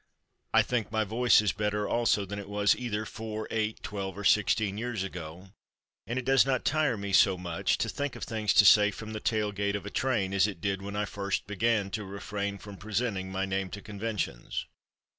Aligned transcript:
I 0.51 0.63
think 0.63 0.91
my 0.91 1.03
voice 1.03 1.41
is 1.43 1.51
better 1.51 1.87
also 1.87 2.25
that 2.25 2.39
it 2.39 2.49
was 2.49 2.75
either 2.75 3.05
four, 3.05 3.47
eight, 3.51 3.83
twelve 3.83 4.17
or 4.17 4.23
sixteen 4.23 4.79
years 4.79 5.03
ago, 5.03 5.51
and 6.07 6.17
it 6.17 6.25
does 6.25 6.43
not 6.43 6.65
tire 6.65 6.97
me 6.97 7.13
so 7.13 7.37
much 7.37 7.77
to 7.77 7.87
think 7.87 8.15
of 8.15 8.23
things 8.23 8.51
to 8.55 8.65
say 8.65 8.89
from 8.89 9.13
the 9.13 9.19
tail 9.19 9.51
gate 9.51 9.75
of 9.75 9.85
a 9.85 9.91
train 9.91 10.33
as 10.33 10.47
it 10.47 10.59
did 10.59 10.81
when 10.81 10.95
I 10.95 11.05
first 11.05 11.45
began 11.45 11.91
to 11.91 12.03
refrain 12.03 12.57
from 12.57 12.77
presenting 12.77 13.31
my 13.31 13.45
name 13.45 13.69
to 13.69 13.79
conventions. 13.83 14.65